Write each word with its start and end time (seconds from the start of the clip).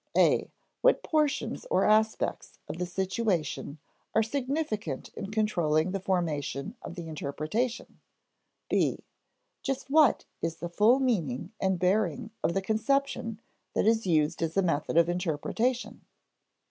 (a) 0.17 0.49
What 0.81 1.03
portions 1.03 1.67
or 1.69 1.85
aspects 1.85 2.57
of 2.67 2.79
the 2.79 2.87
situation 2.87 3.77
are 4.15 4.23
significant 4.23 5.09
in 5.09 5.29
controlling 5.29 5.91
the 5.91 5.99
formation 5.99 6.75
of 6.81 6.95
the 6.95 7.07
interpretation? 7.07 7.99
(b) 8.67 9.03
Just 9.61 9.91
what 9.91 10.25
is 10.41 10.55
the 10.55 10.69
full 10.69 10.97
meaning 10.99 11.51
and 11.59 11.77
bearing 11.77 12.31
of 12.43 12.55
the 12.55 12.63
conception 12.63 13.41
that 13.75 13.85
is 13.85 14.07
used 14.07 14.41
as 14.41 14.57
a 14.57 14.63
method 14.63 14.97
of 14.97 15.07
interpretation? 15.07 16.01